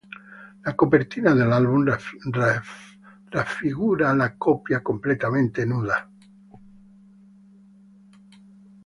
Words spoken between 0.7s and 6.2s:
copertina dell'album raffigura la coppia completamente nuda.